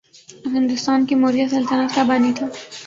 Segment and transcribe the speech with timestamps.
[0.45, 2.45] ہندوستان کی موریا سلطنت کا بانی تھا